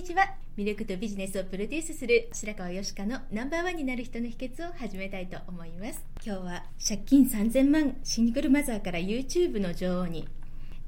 [0.00, 0.30] にちは。
[0.56, 6.02] 魅力とビジネスをプロデュースする白川よしかのナンバーワンになる人の秘訣を始めたいと思います。
[6.24, 10.26] 今日は借金3000万シングルマザーから YouTube の女王に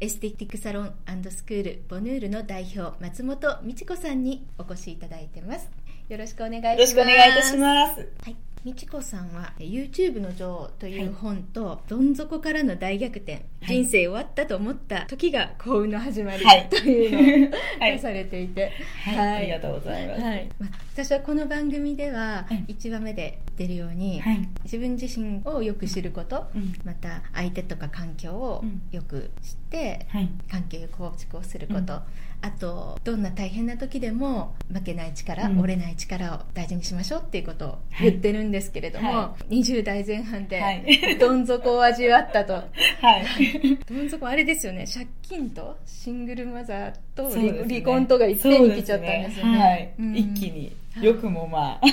[0.01, 0.95] エステティックサロン
[1.31, 5.69] スクールボヌールの代表松本美智子さんにお越しいただいてます。
[6.09, 6.73] よろしくお願いします。
[6.73, 8.09] よろしくお願いいたします。
[8.25, 8.52] はい。
[8.65, 13.83] 美智子さんは YouTube の女王という本と、どん底からの大逆転、はい。
[13.83, 16.69] 人生終わったと思った時が幸運の始まり、はい。
[16.69, 17.93] というのをはい。
[17.95, 18.73] 出されていて、
[19.05, 20.23] はい、ありがとうございます。
[20.23, 20.49] はい。
[20.61, 22.73] まあ、私はこの番組でははい。
[22.73, 24.49] 1話目で出るように、はい。
[24.63, 26.73] 自分自身をよく知ること、うん。
[26.85, 28.83] また相手とか環境をうん。
[28.93, 32.01] よく知って、はい、関係構築をすること、うん
[32.43, 35.61] あとどんな大変な時でも負けない力、うん。
[35.61, 41.19] 折れない力を大事にしましょうっていうことを言ってるんですけれども、は20代前半ではい。
[41.19, 42.55] どん底を味わったと。
[42.55, 43.79] はい。
[43.89, 44.87] どん底あれですよね。
[44.93, 47.65] 借金とシングルマザーと離,、ね。
[47.65, 49.59] 離婚とがいっぺんに来ちゃったんですよね。
[49.59, 50.17] はい、うん。
[50.17, 51.87] 一気に、はいよくもまあ。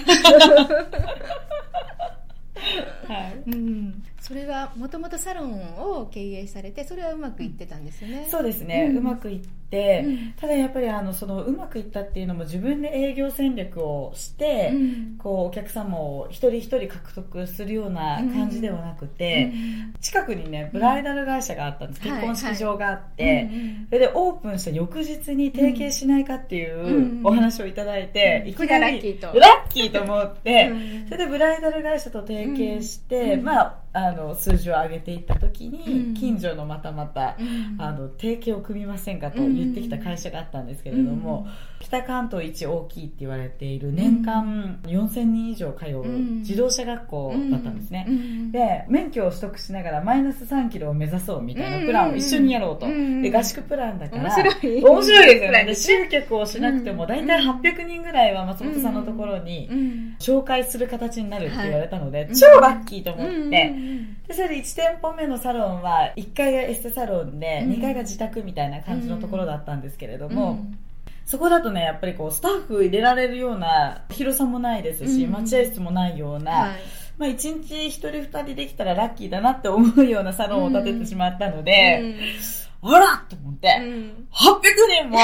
[3.07, 3.49] はい。
[3.49, 9.47] うん、それはもともとサロンを経営されてそれはうまくいってたんですよね、そうですね、ううんまくいって、
[10.05, 10.33] うん。
[10.33, 15.15] ただやっぱりあのそのうまくいったっていうのも自分で営業戦略をして、うん。
[15.17, 19.51] こうお客様を一人一人獲得するような感じではなくて、
[20.01, 22.15] 近くにねブライダル会社があったんです、うん。
[22.15, 23.49] 結婚式場があって、
[23.87, 28.49] それでオープンした翌日に提携しないかっていうお話をいただいて、うん。
[28.49, 29.39] いきなりラッキーと。
[29.39, 31.05] ラッキーと思って、うん。
[31.05, 33.43] それでブライダル会社と提携して、うん。
[33.43, 36.13] まあ、あの数字を上げていった時に、うん。
[36.13, 37.81] 近所のまたまた、うん。
[37.81, 41.47] あの提携を組みませんかと言ってきた会社があったんですけれども、
[41.79, 46.05] 北関東一大きいって言われている年間4000人以上通う
[46.39, 48.05] 自動車学校だったんですね。
[48.07, 54.83] うんで免許を取得しながらマイナス3キロを目指そうみたいなプランを一緒にやろうと、うんで合宿プランだから面白い。
[54.83, 55.65] 面白いですよね。
[55.65, 60.15] で集客をしなくてもうん大体800人ぐらいは松本さんのところにうん。
[60.19, 62.35] 紹介する形になるって言われたので、はい。
[62.35, 63.49] 超ラッキーと思って、うん
[64.29, 70.79] でそれで1店舗目のサロンは1階がエステサロンでうん2階が自宅みたいな感じのところだったんですけれども、うん。
[71.25, 76.79] そこだとねやっぱりこうスタッフ入れられるような広さもないですし、うん待合室もないような、はい。
[77.19, 82.15] まあ、1日1人2人できたらラッキーだなって思うようなサロンを建ててしまったので、
[82.81, 84.27] あらと思って、うん。
[84.31, 84.61] 800
[85.01, 85.17] 人も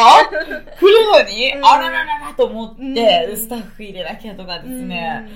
[0.78, 1.66] 来るのに、うん。
[1.66, 3.38] あららららと思って、うん。
[3.38, 5.30] スタッフ入れなきゃとかですね、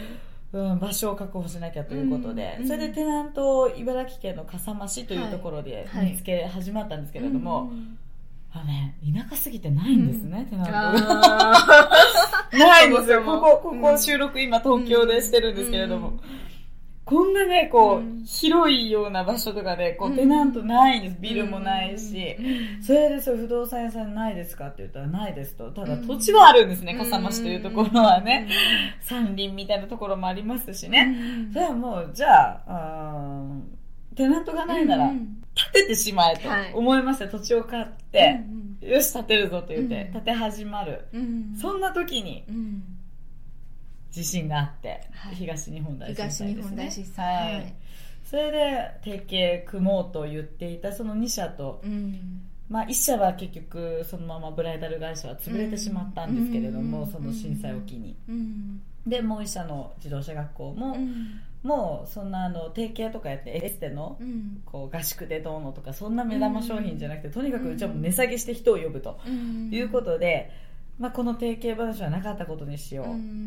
[0.51, 0.79] うん。
[0.79, 2.67] 場所を確保しなきゃということで、うん。
[2.67, 6.11] それでテナントを茨城県の笠間市というところではい。
[6.11, 7.97] 見つけ始まったんですけれども、うん
[8.51, 11.57] あのね、田舎すぎてないんですね、テナントが。
[11.57, 13.21] あないんですよ。
[13.23, 16.09] ここ、ここうん収録今東京でしてるんですけれども。
[16.09, 16.19] うん
[17.09, 21.17] こんなね、こう、うん広いような場所とかで、こうテナントないんです。
[21.19, 22.35] ビルもないし。
[22.37, 25.71] うんそれで、そう、不動産屋さんないですかって言ったらないですと。
[25.71, 28.47] ただ、うん土地はあるんですね、うん笠間市というところはね。
[29.01, 31.15] 山林みたいなところもありますしね。
[31.47, 35.38] うんそれはもう、じゃあ、あーテナントがないならう、ん
[35.73, 36.73] 建ててしまえとはい。
[36.73, 37.27] 思いました。
[37.27, 41.05] 土地を買って、うんよし、建てるぞと言ってうん、建て始まる。
[41.13, 41.55] うん。
[41.55, 42.83] そんな時に、うん。
[44.11, 45.35] 地震があって、はい。
[45.35, 47.25] 東日本大震災です、ね、東日本大震災。
[47.25, 47.67] ははい。
[47.67, 47.73] い、
[48.23, 52.41] それで提携組もうと言っていたその2社と、うん。
[52.69, 57.07] まあ、1社は結局そのままブライダル会社は潰れてしまったんですけれども、うん。
[57.11, 58.15] その震災を機に。
[58.29, 58.81] うん。
[59.05, 64.61] でもう1社の自動車学校も、うんもうそんなあの提携とかやってエステのうん。
[64.65, 69.69] こう合宿でどうのとかそんな目玉商品じゃなくてとにかくうちはもう値下げして人を呼ぶとうん。
[69.73, 70.51] いうことで、
[70.99, 73.05] まあ、この定型話はなかったことにしよう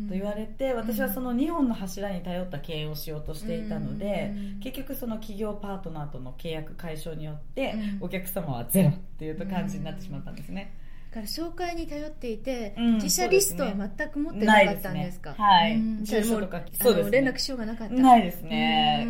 [0.09, 10.73] と言われて、私はその2本の柱に頼った経営をしようとしていたので、結局その企業パートナーとの契約解消によって、お客様はゼロっていう感じになってしまったんですね。
[11.13, 17.93] から紹介に頼っていて、うん、自社リストは全く持ってなかったんですか、ね、はい、うん、住所とかそうです、ね、連絡しようがなかった。
[17.93, 19.07] ないですね。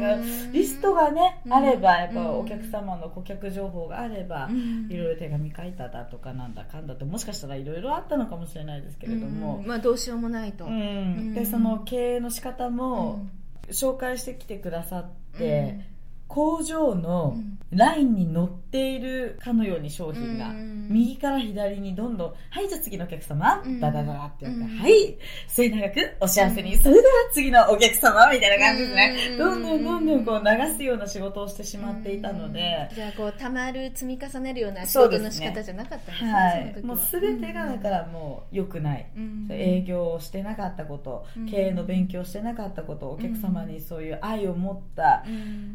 [0.52, 4.50] リストがねあればやっぱお客様の顧客情報があれば、
[4.90, 13.26] いろいろ手紙書いただとかなんだかんだともしかしたらいろいろあったのかもしれないですけれども、まあどうしようもないと、でその経営の仕方も、
[13.72, 15.93] 紹介してきてくださって、
[16.34, 17.38] 工場の
[17.70, 20.52] ラインに乗っているかのように商品が、
[20.90, 29.38] 右から左にどんどん、はい、じゃあ次のお客様、ダダダダって言って、はい、末永くお幸せに、それでは次のお客様、みたいな感じですね。
[29.38, 32.90] どんどんどんどんこう流すような仕事をしてしまっていたので。
[32.96, 36.14] じゃあこう、たまる積み重ねるような仕事の仕方じゃなかったん。
[36.14, 36.32] ですね。
[36.32, 36.80] は。
[36.80, 36.84] い。
[36.84, 39.06] もうすべてがだからもう良くない。
[39.50, 45.24] 営業をしてなかったこと、経営の勉強してなかったこと、お客様にそういう愛を持った、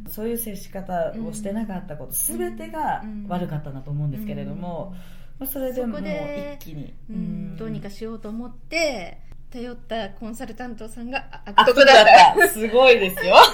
[0.08, 4.94] そういう接し方をしてなかったこと、すべてが悪かったなと思うんですけれども、
[5.38, 9.18] まあ、それでもう一気に、うん、どうにかしようと思って
[9.50, 12.06] 頼ったコンサルタントさんが悪徳だっ
[12.38, 12.48] た。
[12.48, 13.36] すごいですよ。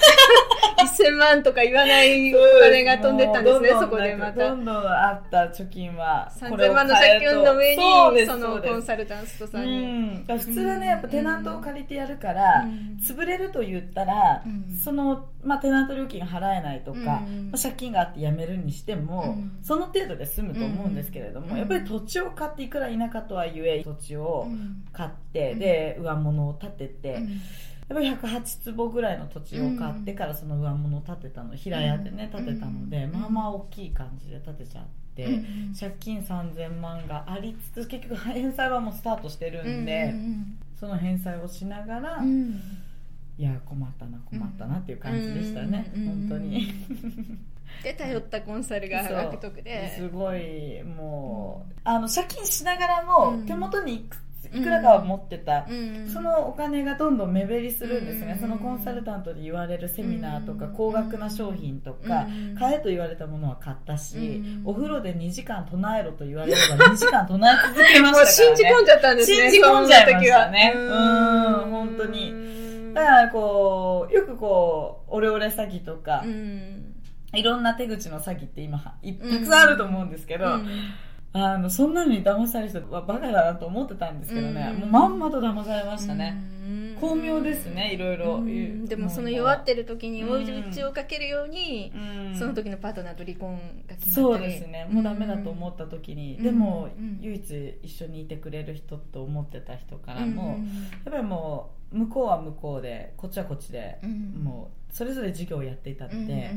[0.85, 4.51] 1000万とか言わないお金が飛んでったんですね、そこでまた。
[4.51, 6.31] どんどんあった貯金は。
[6.37, 10.25] 3000万の借金の上に、そのコンサルタントさんに。
[10.27, 12.65] 普通はね、やっぱテナントを借りてやるから、
[13.01, 14.43] 潰れると言ったら、
[14.83, 17.19] その、まあ、テナント料金が払えないとか、ま
[17.55, 24.47] あ、借金があって辞めるにしても、その程度で済むと思うんですけれども、やっぱり土地を買っていくら田舎とはいえ、土地を
[24.93, 27.09] 買って、で、上物を建てて、
[27.89, 35.43] やっぱり108坪ぐらいの土地を買ってからその上物を建てたの平屋でね建てたので、まあまあ大きい感じで建てちゃって、
[35.79, 40.15] 借金3000万がありつつ結局返済はもうスタートしてるんで、
[40.81, 42.19] その返済をしながら、
[43.37, 46.73] いや困ったな困ったなっていう感じでしたね、本当に。
[47.83, 49.97] で頼ったコンサルが悪徳で。
[49.97, 54.17] すごいもう、あの借金しながらも手元にいく
[54.53, 55.67] いくらかは持ってた、
[56.13, 62.27] そのお金がどんどん目減りするんですね、そのコンサルタントで言われるセミナーとか、高額な商品とか、
[62.59, 70.73] 買えと言われたものは買ったし、お風呂で2時間唱えろと言われれば 2時間唱え続けましたから、ね、信じ込んじゃったんですね信じ込んじゃいましたね。
[70.77, 72.64] うん本当に
[72.95, 76.25] だからこうよくこうオレオレ詐欺とか、
[77.35, 80.47] いろんな手口の詐欺って今たくさんあると思うんですけど、
[81.37, 86.41] あの、そんなのに騙される人はバカだなと思ってたんですけどね、もうまんまと騙されましたね。
[87.01, 88.41] 巧妙ですね、いろいろ。
[88.87, 91.93] でもその弱ってる時に追い打ちをかけるように、
[92.39, 93.57] その時のパートナーと離婚
[93.89, 96.89] が決まったそうですね、もうダメだと思った時に、でも、
[97.21, 100.55] 唯一一緒にいてくれる人と思ってた人からも、や
[101.11, 103.99] っぱりもう、向こうは向こうで、こっちはこっちで、
[104.41, 106.53] もう、それぞれ授業をやっていたので、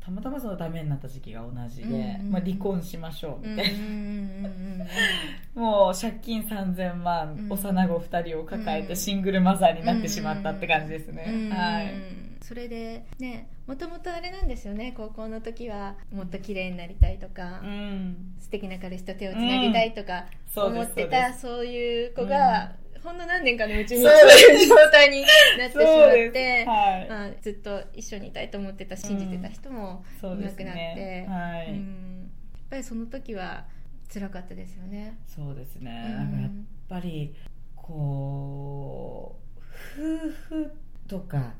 [0.00, 12.22] たまたまそのダメになった時期が同じで、まあ、離婚しましょうみたいな、もう借金3000万、幼子2人を抱えてシングルマザーになってしまったって感じですね、はい。
[12.40, 22.72] それでねもともとあれなんですよね高校の時はもっと綺麗になりたいとか、うん、素敵な彼氏と手をつなぎたいとか思ってた、うん、そういう子が、
[23.02, 25.22] ほんの何年かのうちにそういう状態に
[25.58, 27.08] なってしまって、はい。
[27.08, 33.64] まあ、ずっと一緒にいたいと思ってた信じてた人もいなくなって、うんねはい、うん、やっぱりその時は
[34.12, 35.18] 辛かったですよね。
[35.26, 36.50] そうですね、うん、やっ
[36.88, 37.34] ぱり
[37.74, 39.62] こう
[39.98, 40.72] 夫婦
[41.08, 41.54] とか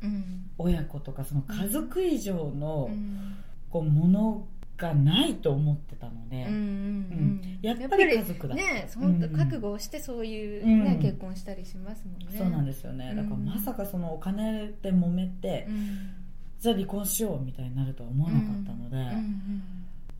[0.59, 2.91] 親子とかその家族以上の
[3.71, 8.55] こうものがないと思ってたので、うんうん、やっぱり家族だ。
[8.55, 12.38] ね本当覚悟をしてそういうね、うん、結婚したりしますもんね。
[12.38, 13.14] そうなんですよね。
[13.14, 16.11] だからまさかそのお金で揉めて、うん、
[16.61, 18.97] じゃあ離婚しようみたいになるとは思わなかったので、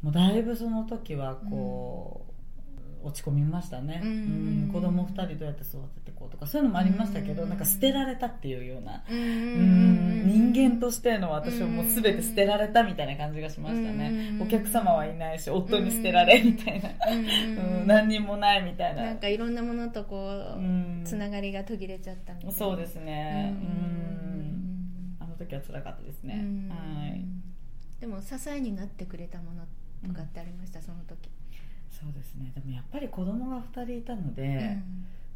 [0.03, 2.32] もうだいぶその時はこう、
[3.05, 17.87] 落ち込みましたね、うん、子供2人どうやって育ててこうとかそういうのもありましたけど、なんか捨てられたっていうような、うん人間としての私はもう全て捨てられたみたいな感じがしましたね、お客様はいないし夫に捨てられみたいな、うん。
[17.87, 19.03] 何人もないみたいな。
[19.03, 22.53] なんかいろんなものとこう、つながりが途切れちゃったみたいな。
[22.57, 23.55] そうですね。
[23.61, 25.17] うん。
[25.21, 27.25] あの時は辛かったですね、はい。
[28.01, 29.65] でも支えになってくれたもの
[30.07, 31.31] とかってありました、その時
[32.03, 32.53] そうですね。
[32.55, 34.43] でもやっぱり子供が2人いたので、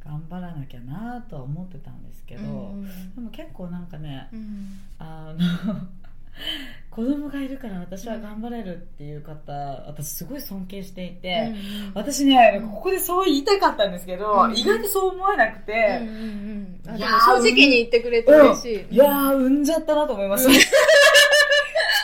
[0.04, 5.76] うん、頑張らなきゃなとは思ってたんですけど、うん、でも結構なんかね、うん、あの
[6.90, 9.52] 子供がいるから私は頑張れるっていう方、
[9.86, 11.54] 私すごい尊敬していて、
[11.88, 18.94] うん、私ね、ここでそう言いたかったんですけど、うん、意外とそう思わなくて、うんうんうん、いや正直に言ってくれて嬉しい。
[18.94, 20.50] いやー、産んじゃったなと思いました。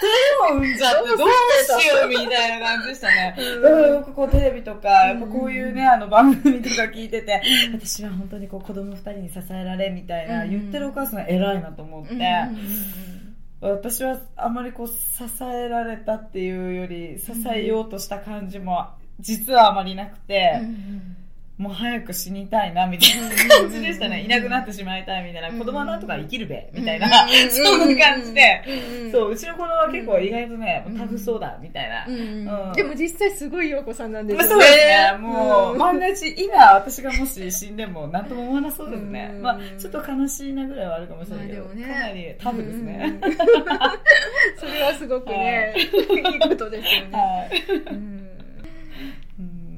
[0.06, 3.36] 人も産んじゃってどうしようみたいな感じでしたね。
[3.88, 7.42] よくこうテレビとか、やっぱこういうね、あの番組とか聞いてて、
[7.72, 12.16] 私は本当にこう子供二人に支えられみたいな言ってるお母さん偉いなと思って、
[13.60, 14.94] 私はあまりこう支
[15.44, 18.88] えられたっていうより支えようとした感じも
[19.20, 20.60] 実はあまりなくて、
[21.58, 24.24] もう早く死にたいなみたいな感じでしたね。
[24.24, 25.58] いなくなってしまいたいみたいな。
[25.58, 27.08] 子供はなんとか生きるべみたいな、
[27.50, 28.64] そんな感じで。
[29.12, 32.72] そう、うちの子供は結構意外とね、タフそうだみたいな。
[32.72, 34.48] でも実際すごい陽子さんなんですよね。
[34.48, 35.18] そうですね。
[35.18, 39.38] もう、万が一、今私がもし死んでも何とも思わなそうですね。
[39.40, 43.20] まあちょっと悲しいなぐらいはあるかもしれないけど、かなりタフですね。
[44.56, 48.21] それはすごくね、いいことですよね。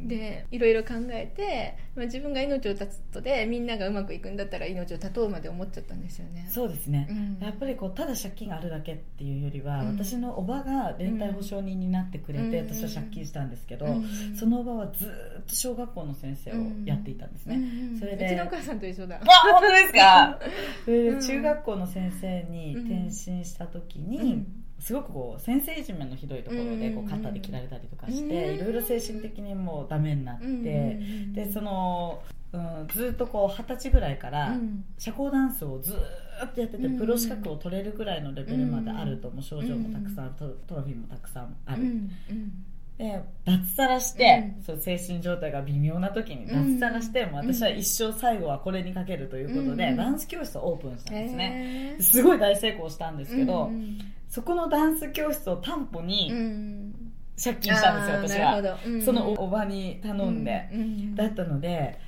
[0.06, 6.48] はいでいろいろ考えて、まあ、自分が命を絶つとでみんながうまくいくんだったら命を絶とうまで思っちゃったんですよね。
[6.52, 13.86] そうですね、うん、やっぱりこうただ借金があるだけっていうよりは、うん、私のおばが連帯保証人になってくれて、うん、私は借金したんですけど、
[14.38, 15.06] そのおばはず
[15.40, 17.60] っと小学校の先生をやっていたんですね、
[17.98, 19.20] それでうちのお母さんと一緒だ。
[19.22, 20.38] あ本当ですか？
[21.26, 24.46] 中学校の先生に転身した時に、
[24.78, 31.00] すごくこう先生いじめのひどいところでこう肩で切られたりとかしていろいろ精神的にもうダメになって
[31.32, 32.22] でその
[32.54, 34.56] うん、ずっとこう二十歳ぐらいから
[34.96, 41.82] 社交ダンスをずっとやってて、プロ資格を取れるぐらいのレベルまであると、もう症状もたくさん、トロフィーもたくさんある、
[42.98, 53.70] で脱サラして、そう精神状態が微妙な時に脱サラして、も私は一生最後はこれにかけるということで、ダンス教室をオープンしたんですね、すごい大成功したんですけど、
[54.28, 56.32] そこのダンス教室を担保に、
[57.42, 58.78] 借金したんですよ、私は。
[59.04, 60.68] そのおばに頼んで。
[61.14, 61.98] だったので、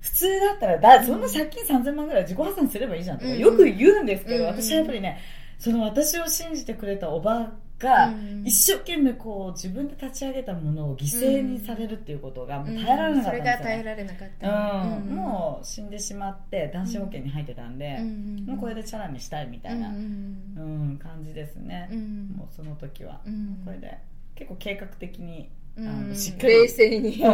[0.00, 5.20] 普通だったら、だそんな借金3000万ぐらい自己破産すればいいじゃんとか、よく言うんですけど、私はやっぱりね、
[5.60, 15.14] その私を信じてくれたおばが、一生懸命こう自分で立ち上げたものを犠牲にされるっていうことがもう耐えられなかったんですよ、それが耐えられなかった、うん。
[15.16, 17.98] もう死んでしまって男子保険に入ってたんで、
[18.46, 21.88] もうこれでチャラにしたいみたいな、うん感じですね、
[22.36, 23.20] もうその時は、
[23.64, 23.98] これで
[24.34, 26.52] 結構計画的にあのしっかり。
[26.54, 27.24] 冷静に、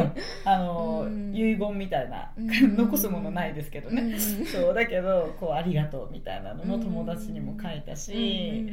[0.45, 8.71] あの遺言みたいな、残すものないですけどね、そうだけどこうありがとうみたいなのも友達にも書いたし、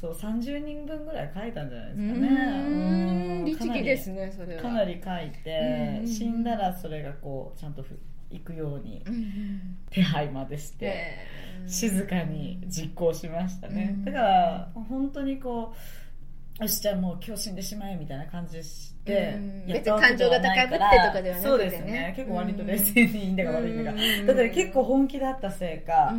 [0.00, 3.42] そう30人分ぐらい書いたんじゃないですかね。
[3.44, 4.62] 律儀ですねそれは。
[4.62, 7.84] かなり書いて、死んだらそれがこうちゃんと
[8.30, 9.04] 行くように
[9.90, 11.18] 手配までして、
[11.66, 15.76] 静かに実行しましたね、だから本当にこう
[16.60, 22.14] よしじゃあもう今日死んでしまえみたいな感じして、別に感情が高ぶってとかではなくて、ね、そうですね。
[22.16, 23.84] 結構割と冷静にいいんだか悪いん。
[23.84, 26.14] だか、だから結構本気だったせいか、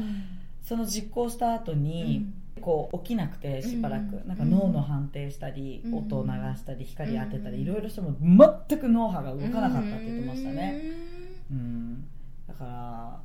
[0.62, 2.25] その実行した後に、
[2.60, 10.82] こう起きなくてしばらく、なんか脳の判定したり、音を流したり光当てたり、いろいろしても全く脳波が動かなかったって言ってましたね、
[11.50, 12.06] うん。
[12.48, 13.20] だから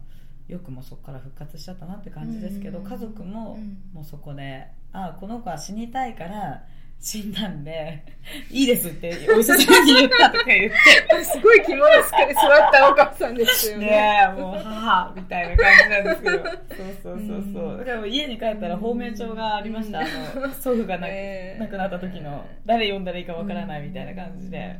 [0.46, 3.58] よくもそこから復活しちゃったなって感じですけど、家族も
[3.92, 6.64] もうそこでああこの子は死にたいから
[7.00, 8.04] 死んだんで、
[8.50, 11.24] いいですってお医者さんに言ったとか言って。
[11.24, 13.86] すごい着物つけて座ったお母さんですよね。
[13.86, 16.38] ねえ、もう母みたいな感じなんですけど。
[16.38, 16.56] そう
[17.02, 17.78] そうそうそう。
[17.78, 20.00] だから家に帰ったら芳名帳がありました。
[20.00, 24.76] あの、祖父が亡くなった時の、誰読んだらいいかわからないみたいな感じで。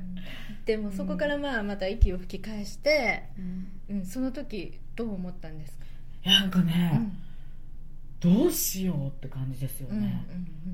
[0.67, 3.23] でもそこからまあまた息を吹き返して、
[3.91, 5.87] うん、その時どう思ったんですか？
[6.27, 7.01] いや、なんかね、
[8.21, 10.27] どうしようって感じですよね、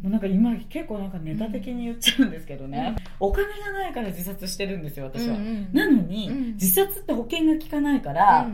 [0.03, 5.37] もうなんか今結構なんかネタ的に言っちゃうんですけどね、お金がないから自殺してるんですよ私は、
[5.73, 8.51] なのに、自殺って保険が効かないから、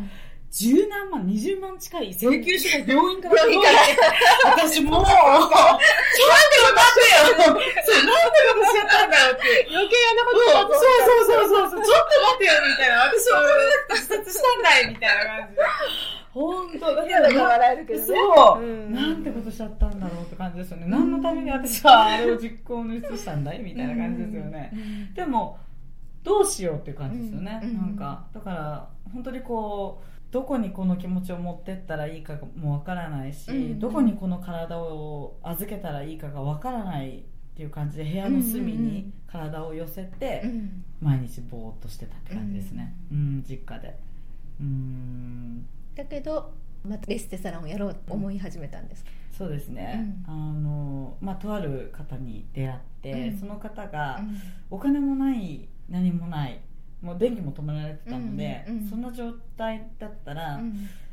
[0.53, 3.67] 十何万、二十万近い請求書が病院から届いて、
[4.45, 5.89] 私もう、ちょっと待っ
[6.93, 7.65] てよそう、なんで
[8.53, 9.67] 私やったんだよって。
[9.73, 10.93] 余計なことそう
[11.25, 13.01] そうそうそう、ちょっと待ってよみたいな。
[13.09, 15.63] 私お金なくて自殺したんだいみたいな感じで。
[16.33, 18.07] 本当だから笑えるけどね。
[18.07, 20.87] そう、うん、なんてことしちゃったんだろうって感じですよね。
[20.89, 23.61] 何のために私はあれを実行の移したんだい？
[23.61, 24.73] みたいな感じですよね。
[25.15, 25.59] でも、
[26.23, 27.61] どうしようっていう感じですよね。
[27.75, 33.79] なんか、だから、本当にこう、どこにこの気持ちを持ってったらいいかもわからないし、うん。
[33.79, 37.23] どこにこの体を預けたらいいかがわからないっ
[37.55, 40.43] ていう感じで部屋の隅に体を寄せて、
[41.03, 43.99] 毎日ぼーっとしてたって感じですね、うん、うん、実家で。
[44.59, 45.67] うん。
[45.95, 46.55] だけど
[46.89, 49.11] またエステサロンをやろうと思い始めたんですか、
[49.43, 54.21] そうですね、あのまあ、とある方に出会って、その方が
[54.71, 56.61] お金もない何もない
[57.03, 60.61] もう電気も止められてたので、うんうんそんな状態だったら、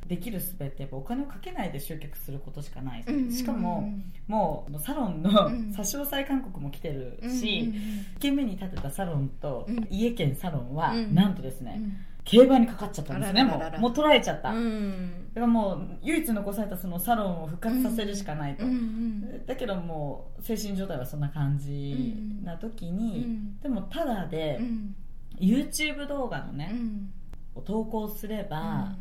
[0.07, 3.91] できるすべてやっぱお金をかけないで集客することしかない、しかも
[4.27, 7.73] もうサロンのうん差し押さえ勧告も来てるし、うん
[8.17, 9.87] 1軒目に建てたサロンとうん。
[9.89, 11.15] 家兼サロンは、うん。
[11.15, 11.97] なんとですね、うん
[12.29, 13.79] 競馬にかかっちゃったんですねもう。
[13.79, 15.29] もう取られちゃった、だうん。
[15.33, 24.95] からもう唯一残されたそのサロンを復活させるしかないと、うんうんだけどもう精神状態はそんな感じな時に、うんでもただでうん。
[25.39, 27.13] YouTube 動画のね、うん。
[27.55, 28.95] を投稿すれば、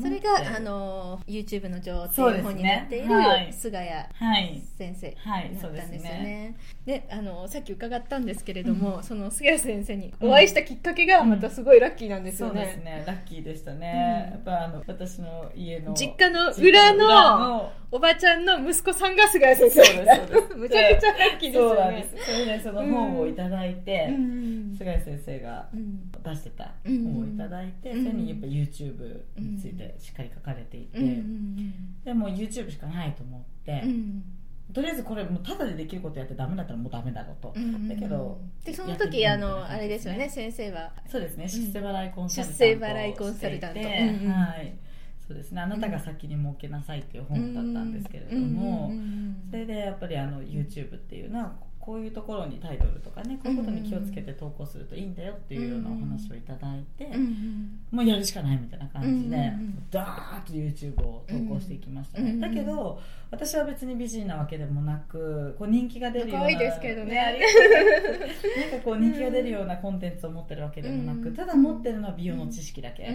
[0.00, 3.46] それがあの YouTube の女王っていう本になっていはい。
[3.46, 4.62] る菅谷はい。
[4.76, 5.50] 先生はい。
[5.54, 6.56] だったんですよね。
[6.84, 12.84] であのさっき伺ったんですけれども、その菅谷先生にお会いしたきっかけがまたすごいラッキーなんですよそうですね。
[12.84, 14.32] ねラッキーでしたね、うん。
[14.32, 19.84] やっぱあの私の家の実家の裏のおばちゃんの息子さんが菅谷先生。
[19.84, 20.54] そうですそうです。
[20.58, 22.24] むちゃくちゃラッキーですそうなんよねです。
[22.24, 26.10] それでその本をいただいて、うん菅井先生がうん。
[26.10, 30.98] 出してたうん本をいただいて、うんそれにやっぱ YouTube についてしっかり書かれていて、
[32.04, 34.24] でもう YouTube しかないと思って、うん。
[34.72, 40.90] とりあえずこれもうただでできることやってダメだったらもうダメだろうと、うんだけどでその時あのあれですよね先生は。
[41.06, 43.78] そうですね出世払いコンサルタント出世払いコンサルタント。
[43.80, 43.84] は
[44.56, 44.74] い
[45.26, 45.60] そうですね。
[45.60, 48.92] あなたが先に儲けなさいっていう本だったんですけれども、
[49.50, 57.10] それでやっぱりあの YouTube っていうのはこういうところにタイトルとかねこういうことに気をつけて投稿するといいんだよっていうようなお話をいただいて、
[57.90, 59.52] もうやるしかないみたいな感じで、
[59.90, 62.20] ダーッと YouTube を投稿していきました。
[62.20, 63.00] ね、だけど
[63.30, 67.38] 私は別に美人なわけでもなくこう人気が出るような可愛いですけどね。
[68.70, 73.10] なんかこう人気が出るようなコンテンツを持ってるわけでもなく、うんただ持ってるのは美容の知識だけ、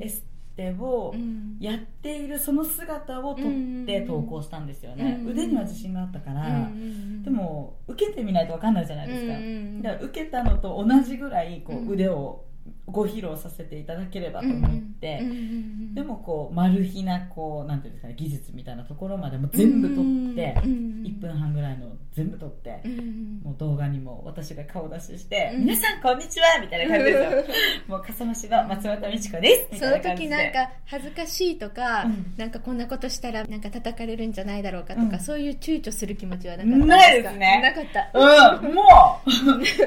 [0.00, 0.24] エス
[0.56, 1.56] テをうん。
[1.60, 3.44] やっているその姿を撮っ
[3.86, 9.46] て投稿したんですよね、うん腕には自信があったから、うんうんでも受けてみないと分かんないじゃないですか、うんう
[9.78, 11.88] んだから受けたのと同じぐらいこうん。
[11.88, 12.44] う腕を
[12.86, 27.56] ご披露させていただければと思って、うんうんでもこうマル秘なこうなんていうんですかね技術みたいなところまでも全部撮って、うん1分半ぐらいの全部撮ってう、んもう動画にも私が顔出しして「うん皆さんこんにちは!」みたいな感じですよ
[27.88, 38.84] もう笠間市の松本美智子ですその時なんか恥ずかしいとか、うんなんかこんなことしたらなんか叩かれるんじゃないだろうかとか、うんそういう躊躇する気持ちはなかったないですねなかったうん、もう、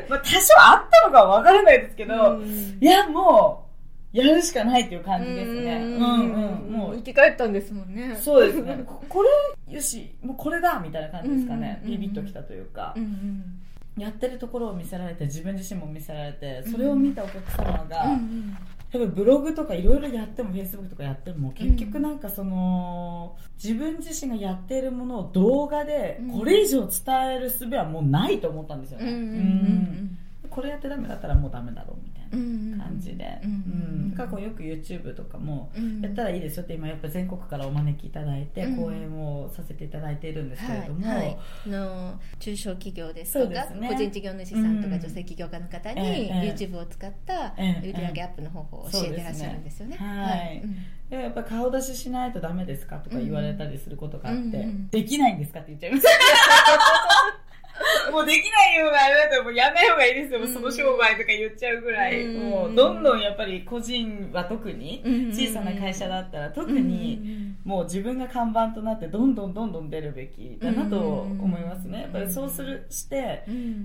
[0.10, 3.68] まあ、多少あったのかはわからないですけど、うんいや、も
[4.14, 5.76] う、やるしかないっていう感じですね。
[5.76, 6.72] ううんんうん。
[6.72, 8.82] もう、生き返ったんですもんねそうですね。
[8.88, 9.24] ここ
[9.68, 11.82] れ、よし、もうこれだみたいな感じですかね。
[11.86, 13.00] ビビッときたというかう。
[13.00, 13.62] ん
[13.98, 18.20] やってるところを見せられて、自分自身も見せられて、それを見たお客様が、
[18.92, 30.10] 多分ブログとかいろいろやっても、フェイスブックとかやっても、結局なんかその、自分自身がやっているものを動画でうん、これ以上伝える術はもうないと思ったんですよね。
[30.50, 32.15] これやってダメだったらもうダメだろうみたいな。
[32.78, 33.42] 感じで、
[34.16, 36.02] 過去よく YouTube とかもうん。
[36.02, 38.78] やったらいいですよって今やっぱ全国からお招きいただいてうん。
[38.78, 41.18] 講演をさせていただいているんですけれども、はい。
[41.18, 43.90] はい、あの中小企業ですとかね。
[43.90, 44.92] 個人事業主さんとうん。
[44.92, 47.90] か女性起業家の方に、ええ YouTube を使ったええ。
[47.90, 49.98] 売り上げアップの方法を教えてらっしゃるんですよね。
[49.98, 50.64] はい。
[51.10, 54.90] やっぱ顔出ししないとダメですかとか言われたりすることがあって、うんうん。
[54.90, 56.08] できないんですかって言っちゃいます
[58.16, 60.54] もうできないようなあれだったらもうやんない方がいいですよ、うん。
[60.54, 62.50] その商売とか言っちゃうぐらい、うん。
[62.50, 72.04] もうどんどんやっぱり個人は特にうん小さな会社だったら特に、もう自分が看板となってどんどんどんどん出るべきだなと思いますね。
[72.04, 73.44] やっぱりそうするして、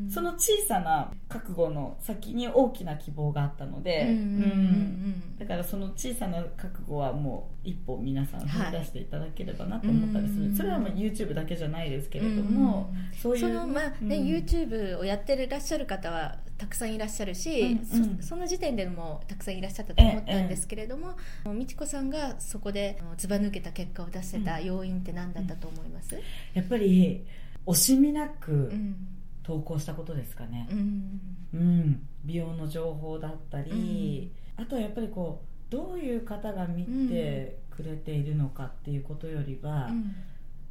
[0.08, 18.18] その小さな覚悟の先に大きな希望があったので、うんだからその小さな覚悟はもう一歩皆さん踏み出していただければなと思ったりする、うんそれはまあ YouTube だけじゃないですけれども、そういうそのまあね、うん YouTube をやってらっしゃる方はたくさんいらっしゃるし、うんうん。
[18.18, 26.14] そその時点でもたくさんいらっしゃったと思ったんですけれども、美智子さんがそこでずば抜けた結果を出せた要因って何だったと思います、
[26.54, 27.24] やっぱり
[27.66, 28.96] 惜しみなうくん。
[29.42, 30.68] 投稿したことですかね。
[30.70, 31.20] うん。
[31.52, 40.14] うん、美容の情報だったり、あとはやっぱりこうどういう方が見てくれているのかっていうことよりは、うん。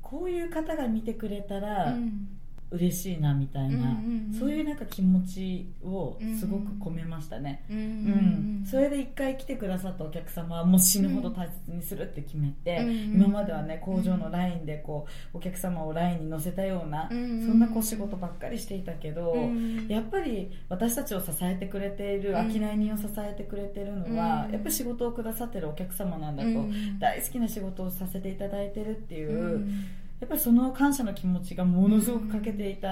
[0.02, 2.39] こういう方が見てくれたらうん
[2.72, 4.40] 嬉しいなみたいな、うんうんうん。
[4.40, 7.64] そういうなんか気持ちをすごく込めましたね。
[7.70, 7.78] うん。
[7.78, 27.00] ううんんそれで一回来てくださったお客様はもう死ぬほど大切にするって決めて、うん今まではね工場のラインでこうお客様をラインに乗せたような、うんそんなこう仕事ばっかりしていたけど、うんやっぱり私たちを支えてくれているうん商い人を支えてくれているのは、うんやっぱり仕事をくださってるお客様なんだと、うん。
[27.00, 29.86] 大好きな仕事をさせていただいてるっていう、うん
[30.20, 32.90] やっぱりその感謝の気持ちがものすごくかけていた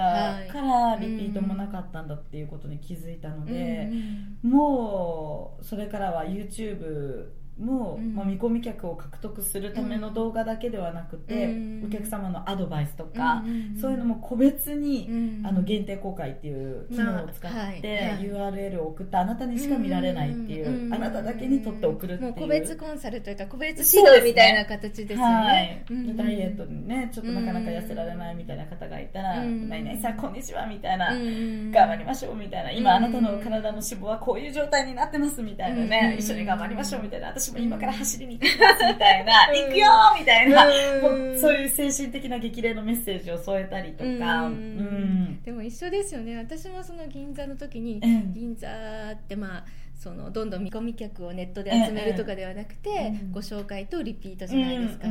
[0.49, 3.91] からリピートもなかったんだっていうことに気づいたので、
[4.41, 7.25] もうそれからは YouTube
[7.59, 15.09] も、うん、まあ、見込み客を獲得するための動画だけではなくて、うん、お客様のアドバイスとか、うん、そういうのも個別に、
[15.43, 22.33] あの限定公開っていう機能を使って、URL を送ったあなたにしか見られないっていう、あなただけにとって送るっていう。
[22.33, 26.15] 個別コンサルというか個別指導みたいな形ですよね、はい。
[26.15, 37.27] ダイエットにねちょっとなかなか痩せられないみたいな方がいたら「何々さんこんにちは」みたいな、頑張りましょう」みたいな「今あなたの体の脂肪はこういう状態になってます」みたいなね、一緒に頑張りましょうみたいな。
[37.27, 39.87] 私私も今から走りに行きますみたいな、行くよ
[40.19, 40.65] みたいな、
[41.01, 44.51] もうそういう精神的な激励のメッセージを添えたりとか、
[45.45, 46.35] でも一緒ですよね。
[46.37, 48.01] 私もその銀座の時に、
[48.33, 55.07] 銀座ってまあそのどんどん見込み客をネットで集めるとかではなくて、ええ、ご紹介とリピートじゃないですか、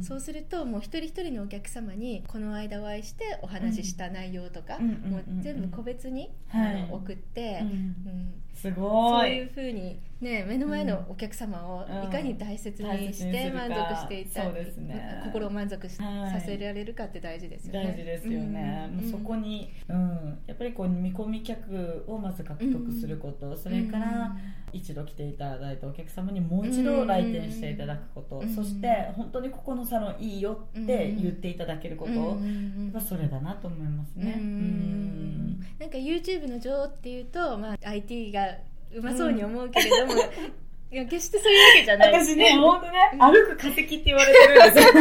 [0.00, 9.26] そうするともう一人一人のお客様にこの間お会いしてお話しした内容とか、もう全部個別に、あの送って、うんすごい。
[9.26, 16.02] そういうふうに、ね、目の前のお客様をいかに大切にして満足していたり、うんね、心を満足さ
[16.44, 17.84] せられるかって大事ですよね。
[17.84, 24.36] 大事ですよね、もうそこに、うん、やっぱりこう見込み客をまず獲得すること、それから、
[24.72, 34.36] 一度来ていただいたお客様にもう一度来店していただくこと、そして本当にここのサロンいいよって言っていただけること、やっぱそれだなと思いますね。
[34.38, 38.46] うんなんか YouTube の女王っていうと、まあ、IT が
[38.94, 40.14] うまそうに思うけれども、
[40.92, 42.12] いや、決してそういうわけじゃない。
[42.12, 44.92] 私ね、ほんとね、歩く化石って言われてるんですよ。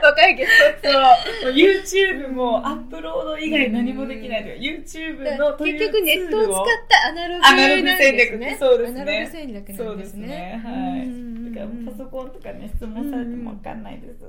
[0.00, 0.50] 若いけど。
[1.42, 1.52] そう。
[1.52, 6.54] YouTube もアップロード以外何もできないとか、YouTube の結局ネットを使っ
[6.88, 8.56] たアナログなんですね。
[8.56, 9.02] そうですね。
[9.02, 10.60] アナログ戦略なんですね。
[10.64, 11.31] はい。
[11.54, 14.24] だからパソコンとかね、質問されてもわかんないです。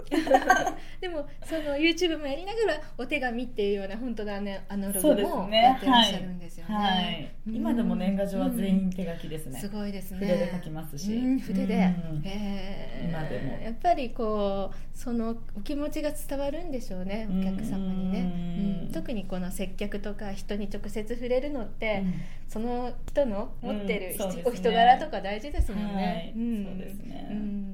[1.02, 6.76] でも、その YouTube もやりながら、お手紙っていうような本当だね、アナログもやってらっしゃるんですよね。
[6.76, 7.32] はい。
[7.48, 9.60] 今でも年賀状は全員手書きですね。
[9.60, 10.20] すごいですね。
[10.20, 11.20] 筆で書きますし。
[11.40, 13.64] 筆で、うん、えー、今でも。
[13.64, 22.04] やっぱりこうそのお気持ちが伝わるんでしょうねお客様にね、うん、特にこの接客とか人に直接触れるのって、
[22.48, 27.12] その人の持ってる、お人柄とか大事ですもんね、そうですね、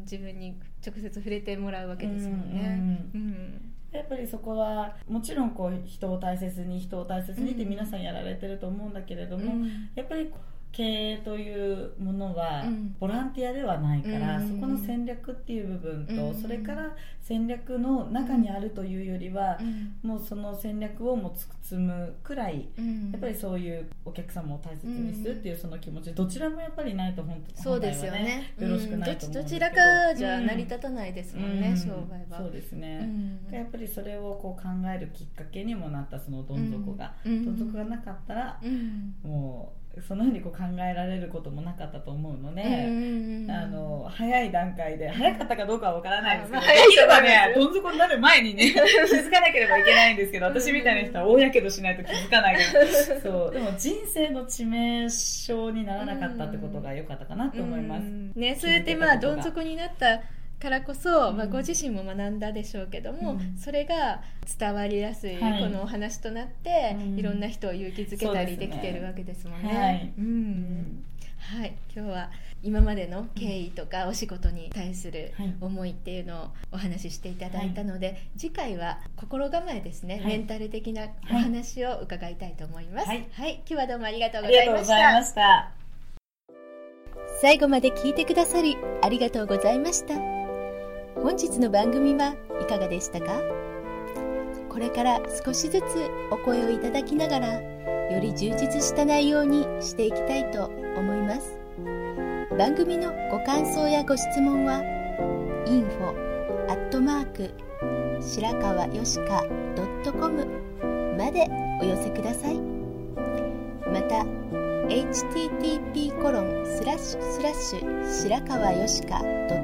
[0.02, 3.74] 自分に直接触れてもらうわけですもんね、うん。
[3.92, 10.32] やっぱりそこはもちろんこう人を大切に人を大切にって皆さんやられてると思うんだけれども、やっぱり
[10.72, 12.64] 経営というものは
[13.00, 22.70] ボランティアではないから、うん、そこの戦略っていう部分と、うん、それから戦略の中にあるというよりは、うん、もうその戦略をも包むくらい、
[23.12, 28.54] やっぱりそういうお客様を大切にするっていうその気持ちどちらもやっぱりないと本当そうですよね。
[28.58, 29.44] よろしくないとど。
[29.44, 29.76] ちらか
[30.16, 32.38] じゃ成り立たないですもんね、商売は。
[32.38, 33.10] そうですね、
[33.52, 38.62] やっぱりそれをこう考えるきっかけにもなったそのどん底が、どん底がなかったら、
[39.24, 42.64] もうそのようにこう考えられることもなかったと思うので、
[43.52, 47.54] あの早い段階で早かったかどうかは分からないですけど、できればね。
[47.56, 52.86] どん底になる前にね 気づかなければいけないんですけど私みたいな人は大やけどしないと気づかないから。
[53.22, 53.54] そう。
[53.54, 58.04] でも人生の致命傷にならなかったってことが良かったかなと思います。
[58.36, 60.22] ね、そうやってまあどん底になった
[60.60, 64.22] からこそ、まあ、ご自身も学んだでしょうけども、うん、それが
[64.60, 69.70] 伝わりやすいこのお話となって、はい、いろんな人を勇気づけたりできてるわけですもんね。
[69.70, 71.04] はい、うん。
[71.40, 72.30] はい、今日は
[72.62, 84.84] 今までの経緯とかお仕事に対する思いっていうのをお話ししていただいたので、はい、次回は心構えですね、はい、メンタル的なお話を伺いたいと思います、はい、はい、今日はどうもありがとうございま
[85.24, 85.72] した。
[87.42, 90.39] 最後まで聞いてくださりありがとうございました
[91.22, 93.42] 本日の番組はいかがでしたか？
[94.70, 95.84] これから少しずつ
[96.32, 100.66] お声をいただきながらより充実した内容にしていきたいと
[100.98, 101.60] 思います。
[102.58, 104.82] 番組のご感想やご質問は
[105.68, 107.52] info アットマーク
[108.22, 109.44] 白川よしか
[110.04, 110.46] .com
[111.18, 111.48] まで
[111.82, 112.60] お寄せください。
[113.92, 114.26] また
[114.88, 119.22] http コロンスラッシュスラッシュ白川よしか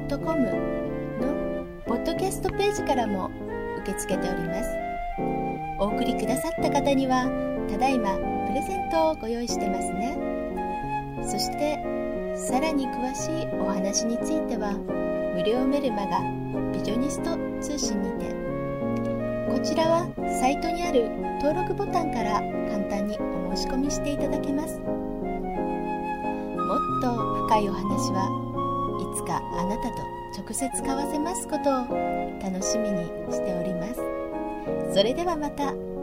[0.08, 0.95] .com
[1.86, 3.30] ポッドキャストページからも
[3.82, 4.68] 受け付けております。
[5.78, 7.30] お送りくださった方には
[7.70, 8.16] ただいま
[8.48, 10.18] プレゼントをご用意してますね。
[11.22, 11.78] そして
[12.34, 14.72] さらに詳しいお話については
[15.36, 16.18] 無料メルマガ
[16.72, 18.34] ビジョニスト通信にて
[19.48, 20.08] こちらは
[20.40, 21.08] サイトにある
[21.40, 24.80] 登録ボタンから簡単にお申し込みしていただけます。
[24.80, 24.86] も
[26.74, 27.14] っと
[27.46, 28.26] 深いお話は
[28.98, 35.95] いつかあなたと直接交わせますことを楽しみにしておりますそれではまた。